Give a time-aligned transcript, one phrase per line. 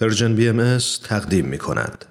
[0.00, 2.04] پرژن بی ام تقدیم می کند.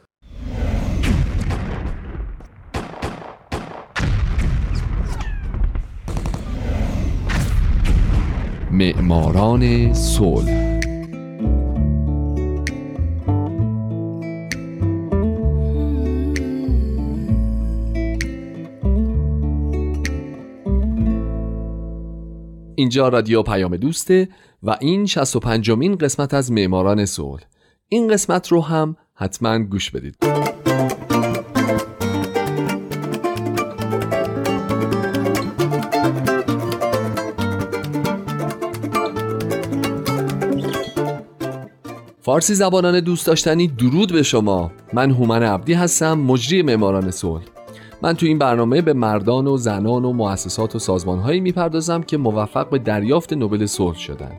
[8.71, 10.79] معماران صلح
[22.75, 24.29] اینجا رادیو پیام دوسته
[24.63, 27.43] و این 65 مین قسمت از معماران صلح
[27.89, 30.15] این قسمت رو هم حتما گوش بدید.
[42.21, 44.71] فارسی زبانان دوست داشتنی درود به شما.
[44.93, 47.43] من هومن عبدی هستم مجری معماران صلح.
[48.01, 52.69] من تو این برنامه به مردان و زنان و مؤسسات و سازمانهایی می‌پردازم که موفق
[52.69, 54.31] به دریافت نوبل صلح شدن.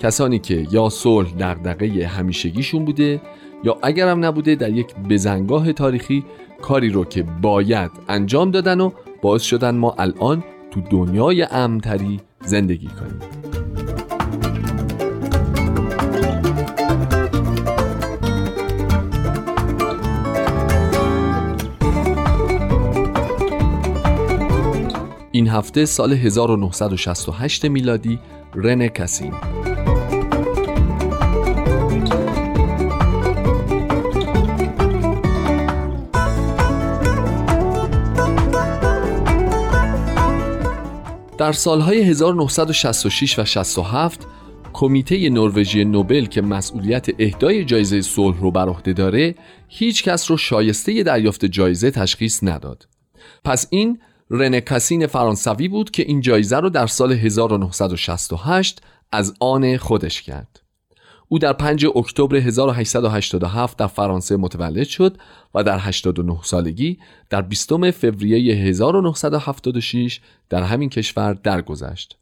[0.00, 3.20] کسانی که یا صلح دغدغه همیشگیشون بوده
[3.64, 6.24] یا اگرم نبوده در یک بزنگاه تاریخی
[6.62, 8.90] کاری رو که باید انجام دادن و
[9.22, 13.20] باعث شدن ما الان تو دنیای امتری زندگی کنیم.
[25.32, 28.18] این هفته سال 1968 میلادی
[28.54, 29.32] رنه کسین
[41.40, 44.26] در سالهای 1966 و 67
[44.72, 49.34] کمیته نروژی نوبل که مسئولیت اهدای جایزه صلح رو بر عهده داره
[49.68, 52.88] هیچ کس رو شایسته دریافت جایزه تشخیص نداد.
[53.44, 53.98] پس این
[54.30, 60.59] رنه کاسین فرانسوی بود که این جایزه رو در سال 1968 از آن خودش کرد.
[61.32, 65.16] او در 5 اکتبر 1887 در فرانسه متولد شد
[65.54, 66.98] و در 89 سالگی
[67.30, 72.18] در 20 فوریه 1976 در همین کشور درگذشت.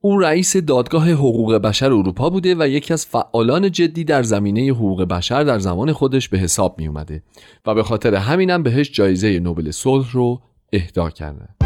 [0.00, 5.02] او رئیس دادگاه حقوق بشر اروپا بوده و یکی از فعالان جدی در زمینه حقوق
[5.02, 7.22] بشر در زمان خودش به حساب می اومده
[7.66, 11.63] و به خاطر همینم بهش جایزه نوبل صلح رو اهدا کرده.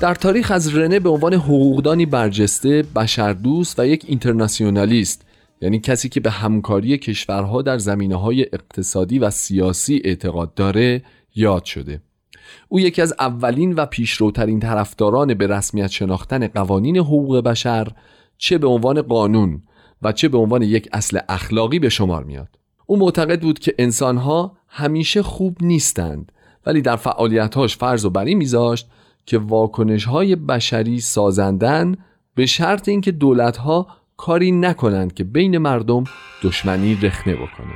[0.00, 5.26] در تاریخ از رنه به عنوان حقوقدانی برجسته بشردوست و یک اینترناسیونالیست
[5.62, 11.02] یعنی کسی که به همکاری کشورها در زمینه های اقتصادی و سیاسی اعتقاد داره
[11.34, 12.00] یاد شده.
[12.68, 17.88] او یکی از اولین و پیشروترین طرفداران به رسمیت شناختن قوانین حقوق بشر
[18.36, 19.62] چه به عنوان قانون
[20.02, 22.48] و چه به عنوان یک اصل اخلاقی به شمار میاد.
[22.86, 26.32] او معتقد بود که انسانها همیشه خوب نیستند
[26.66, 28.88] ولی در فعالیتهاش فرض و بری میذاشت
[29.28, 31.94] که واکنش های بشری سازندن
[32.34, 36.04] به شرط اینکه دولت ها کاری نکنند که بین مردم
[36.42, 37.74] دشمنی رخنه بکنه.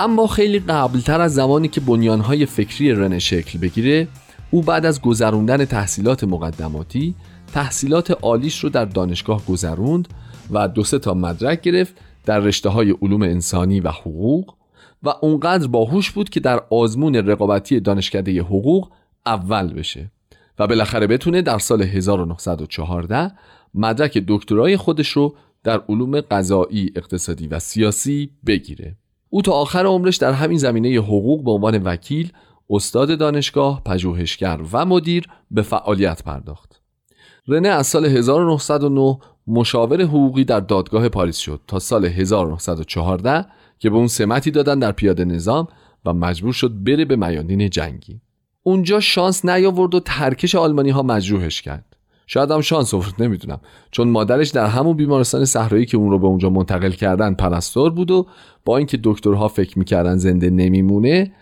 [0.00, 4.08] اما خیلی قبلتر از زمانی که بنیانهای فکری رنه شکل بگیره
[4.50, 7.14] او بعد از گذروندن تحصیلات مقدماتی
[7.52, 10.08] تحصیلات عالیش رو در دانشگاه گذروند
[10.50, 11.94] و دو سه تا مدرک گرفت
[12.24, 14.54] در رشته های علوم انسانی و حقوق
[15.02, 18.90] و اونقدر باهوش بود که در آزمون رقابتی دانشکده حقوق
[19.26, 20.10] اول بشه
[20.58, 23.32] و بالاخره بتونه در سال 1914
[23.74, 25.34] مدرک دکترای خودش رو
[25.64, 28.96] در علوم قضایی، اقتصادی و سیاسی بگیره.
[29.30, 32.32] او تا آخر عمرش در همین زمینه حقوق به عنوان وکیل،
[32.70, 36.80] استاد دانشگاه، پژوهشگر و مدیر به فعالیت پرداخت.
[37.48, 43.46] رنه از سال 1909 مشاور حقوقی در دادگاه پاریس شد تا سال 1914
[43.78, 45.68] که به اون سمتی دادن در پیاده نظام
[46.04, 48.20] و مجبور شد بره به میادین جنگی.
[48.62, 51.96] اونجا شانس نیاورد و ترکش آلمانی ها مجروحش کرد.
[52.26, 53.60] شاید هم شانس آورد نمی‌دونم.
[53.90, 58.10] چون مادرش در همون بیمارستان صحرایی که اون رو به اونجا منتقل کردن پرستار بود
[58.10, 58.26] و
[58.64, 61.32] با اینکه دکترها فکر می‌کردن زنده نمیمونه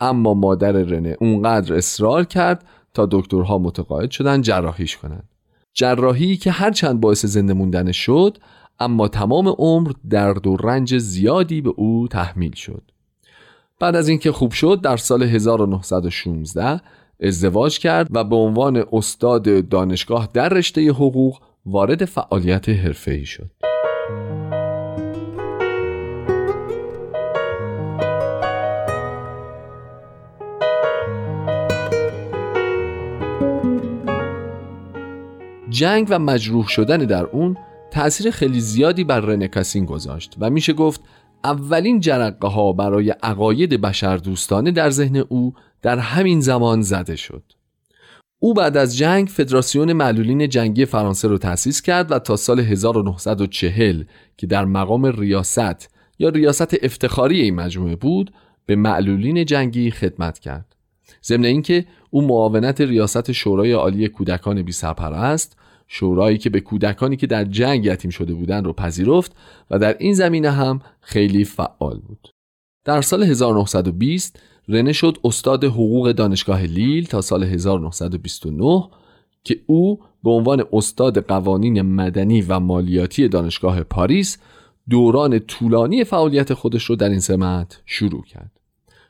[0.00, 2.64] اما مادر رنه اونقدر اصرار کرد
[2.94, 5.28] تا دکترها متقاعد شدن جراحیش کنند
[5.76, 8.38] جراحی که هرچند باعث زنده موندن شد
[8.80, 12.82] اما تمام عمر درد و رنج زیادی به او تحمیل شد
[13.80, 16.80] بعد از اینکه خوب شد در سال 1916
[17.20, 23.50] ازدواج کرد و به عنوان استاد دانشگاه در رشته حقوق وارد فعالیت حرفه‌ای شد.
[35.76, 37.56] جنگ و مجروح شدن در اون
[37.90, 41.00] تأثیر خیلی زیادی بر رنه کاسین گذاشت و میشه گفت
[41.44, 47.42] اولین جرقه ها برای عقاید بشر دوستانه در ذهن او در همین زمان زده شد.
[48.38, 54.02] او بعد از جنگ فدراسیون معلولین جنگی فرانسه رو تأسیس کرد و تا سال 1940
[54.36, 58.32] که در مقام ریاست یا ریاست افتخاری این مجموعه بود
[58.66, 60.76] به معلولین جنگی خدمت کرد.
[61.24, 67.26] ضمن اینکه او معاونت ریاست شورای عالی کودکان بی سرپرست شورایی که به کودکانی که
[67.26, 69.32] در جنگ یتیم شده بودند رو پذیرفت
[69.70, 72.28] و در این زمینه هم خیلی فعال بود.
[72.84, 78.88] در سال 1920 رنه شد استاد حقوق دانشگاه لیل تا سال 1929
[79.44, 84.38] که او به عنوان استاد قوانین مدنی و مالیاتی دانشگاه پاریس
[84.90, 88.60] دوران طولانی فعالیت خودش رو در این سمت شروع کرد.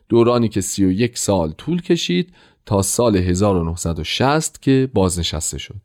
[0.09, 2.33] دورانی که 31 سال طول کشید
[2.67, 5.81] تا سال 1960 که بازنشسته شد.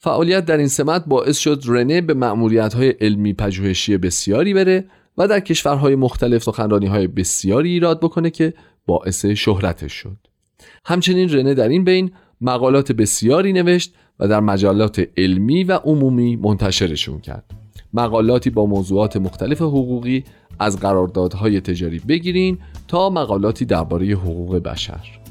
[0.00, 4.84] فعالیت در این سمت باعث شد رنه به معمولیت های علمی پژوهشی بسیاری بره
[5.18, 8.54] و در کشورهای مختلف سخنرانی های بسیاری ایراد بکنه که
[8.86, 10.16] باعث شهرتش شد.
[10.84, 17.20] همچنین رنه در این بین مقالات بسیاری نوشت و در مجلات علمی و عمومی منتشرشون
[17.20, 17.44] کرد.
[17.94, 20.24] مقالاتی با موضوعات مختلف حقوقی
[20.58, 22.58] از قراردادهای تجاری بگیرین
[22.88, 25.25] تا مقالاتی درباره حقوق بشر.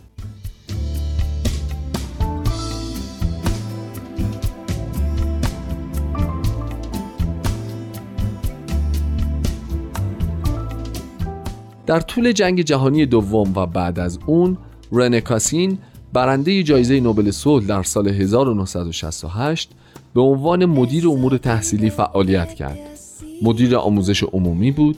[11.86, 14.58] در طول جنگ جهانی دوم و بعد از اون
[14.92, 15.78] رنه کاسین
[16.14, 19.72] برنده جایزه نوبل صلح در سال 1968
[20.14, 22.80] به عنوان مدیر امور تحصیلی فعالیت کرد.
[23.42, 24.98] مدیر آموزش عمومی بود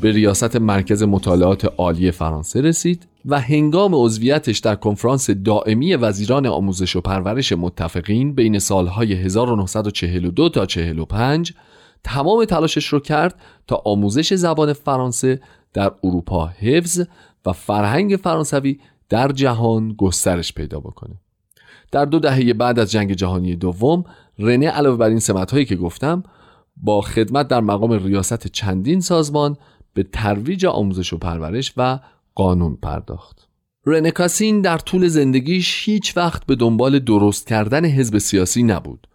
[0.00, 6.96] به ریاست مرکز مطالعات عالی فرانسه رسید و هنگام عضویتش در کنفرانس دائمی وزیران آموزش
[6.96, 11.52] و پرورش متفقین بین سالهای 1942 تا 45
[12.04, 13.34] تمام تلاشش رو کرد
[13.66, 15.40] تا آموزش زبان فرانسه
[15.74, 17.00] در اروپا حفظ
[17.46, 18.78] و فرهنگ فرانسوی
[19.08, 21.14] در جهان گسترش پیدا بکنه.
[21.92, 24.04] در دو دهه بعد از جنگ جهانی دوم
[24.38, 25.20] رنه علاوه بر این
[25.52, 26.22] هایی که گفتم
[26.76, 29.56] با خدمت در مقام ریاست چندین سازمان
[29.94, 31.98] به ترویج آموزش و پرورش و
[32.34, 33.48] قانون پرداخت.
[33.86, 39.06] رنه کاسین در طول زندگیش هیچ وقت به دنبال درست کردن حزب سیاسی نبود.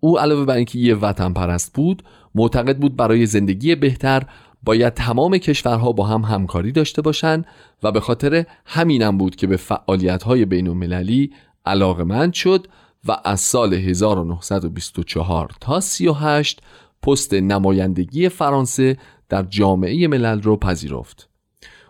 [0.00, 2.02] او علاوه بر اینکه یه وطن پرست بود
[2.34, 4.22] معتقد بود برای زندگی بهتر
[4.64, 7.46] باید تمام کشورها با هم همکاری داشته باشند
[7.82, 11.32] و به خاطر همینم بود که به فعالیت‌های بین المللی
[11.66, 12.66] علاقمند شد
[13.08, 16.60] و از سال 1924 تا 38
[17.02, 18.96] پست نمایندگی فرانسه
[19.28, 21.28] در جامعه ملل رو پذیرفت.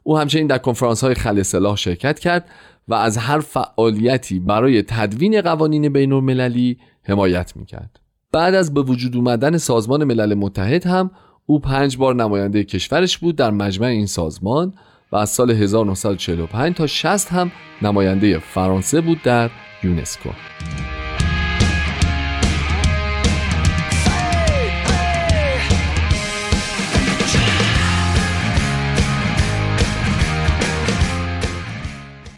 [0.02, 1.42] او همچنین در کنفرانس های خل
[1.74, 2.48] شرکت کرد
[2.88, 8.00] و از هر فعالیتی برای تدوین قوانین بین المللی حمایت می‌کرد.
[8.32, 11.10] بعد از به وجود اومدن سازمان ملل متحد هم
[11.46, 14.73] او پنج بار نماینده کشورش بود در مجمع این سازمان
[15.12, 17.52] و از سال 1945 تا 60 هم
[17.82, 19.50] نماینده فرانسه بود در
[19.82, 20.31] یونسکو.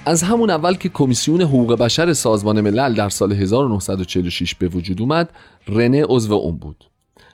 [0.06, 5.31] از همون اول که کمیسیون حقوق بشر سازمان ملل در سال 1946 به وجود اومد
[5.69, 6.84] رنه عضو اون بود.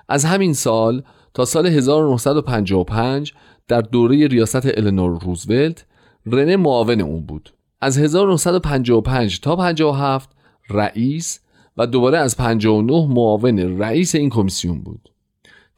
[0.09, 1.03] از همین سال
[1.35, 3.33] تا سال 1955
[3.69, 5.87] در دوره ریاست النور روزولت
[6.27, 7.53] رنه معاون اون بود.
[7.81, 10.31] از 1955 تا 57
[10.71, 11.41] رئیس
[11.77, 15.09] و دوباره از 59 معاون رئیس این کمیسیون بود.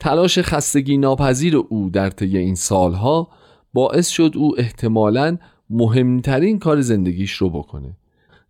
[0.00, 3.28] تلاش خستگی ناپذیر او در طی این سالها
[3.72, 5.38] باعث شد او احتمالاً
[5.70, 7.96] مهمترین کار زندگیش رو بکنه.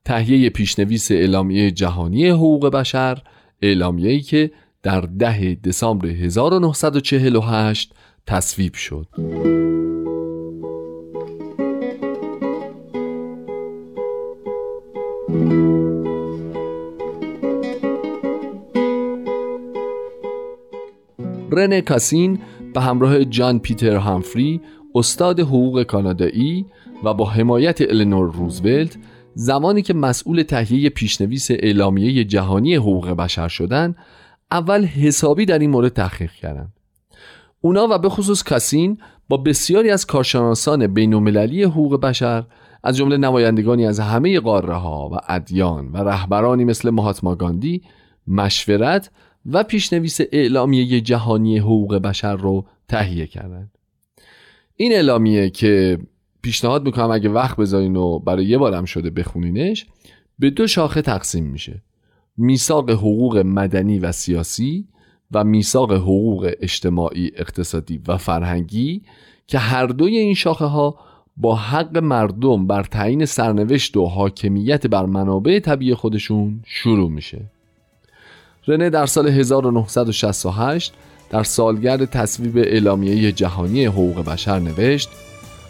[0.04, 3.22] تهیه پیشنویس اعلامیه جهانی حقوق بشر
[3.62, 4.50] اعلامیه‌ای که
[4.84, 7.92] در ده دسامبر 1948
[8.26, 9.06] تصویب شد.
[21.52, 22.38] رنه کاسین
[22.74, 24.60] به همراه جان پیتر همفری
[24.94, 26.66] استاد حقوق کانادایی
[27.04, 28.96] و با حمایت النور روزولت
[29.34, 33.94] زمانی که مسئول تهیه پیشنویس اعلامیه جهانی حقوق بشر شدن
[34.50, 36.72] اول حسابی در این مورد تحقیق کردند
[37.60, 38.98] اونا و به خصوص کاسین
[39.28, 42.44] با بسیاری از کارشناسان بین‌المللی حقوق بشر
[42.82, 47.82] از جمله نمایندگانی از همه قاره ها و ادیان و رهبرانی مثل مهاتما گاندی
[48.26, 49.10] مشورت
[49.46, 53.78] و پیشنویس اعلامیه جهانی حقوق بشر رو تهیه کردند
[54.76, 55.98] این اعلامیه که
[56.42, 59.86] پیشنهاد می‌کنم اگه وقت بذارین و برای یه بارم شده بخونینش
[60.38, 61.82] به دو شاخه تقسیم میشه.
[62.36, 64.88] میثاق حقوق مدنی و سیاسی
[65.32, 69.02] و میثاق حقوق اجتماعی اقتصادی و فرهنگی
[69.46, 70.98] که هر دوی این شاخه ها
[71.36, 77.40] با حق مردم بر تعیین سرنوشت و حاکمیت بر منابع طبیعی خودشون شروع میشه.
[78.66, 80.94] رنه در سال 1968
[81.30, 85.08] در سالگرد تصویب اعلامیه جهانی حقوق بشر نوشت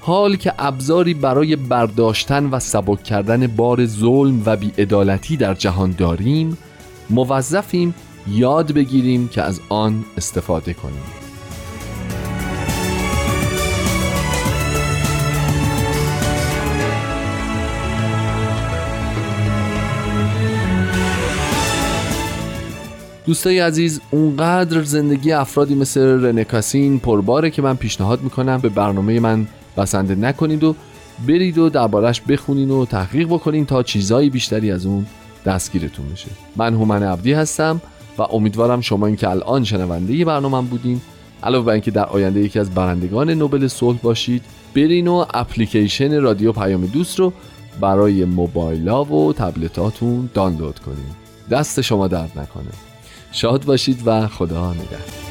[0.06, 6.58] حال که ابزاری برای برداشتن و سبک کردن بار ظلم و بیعدالتی در جهان داریم
[7.10, 7.94] موظفیم
[8.28, 11.02] یاد بگیریم که از آن استفاده کنیم.
[23.26, 29.46] دوستای عزیز اونقدر زندگی افرادی مثل رنکاسین پرباره که من پیشنهاد می‌کنم به برنامه من
[29.76, 30.74] بسنده نکنید و
[31.28, 35.06] برید و دربارش بخونین و تحقیق بکنین تا چیزایی بیشتری از اون
[35.46, 36.28] دستگیرتون بشه.
[36.56, 37.80] من هومن عبدی هستم
[38.18, 41.00] و امیدوارم شما این که الان شنونده برنامه بودین.
[41.42, 44.42] علاوه بر اینکه در آینده یکی از برندگان نوبل صلح باشید
[44.74, 47.32] برین و اپلیکیشن رادیو پیام دوست رو
[47.80, 52.72] برای موبایلا و تبلتاتون دانلود کنید دست شما درد نکنه.
[53.32, 55.23] شاد باشید و خدا نگهدار.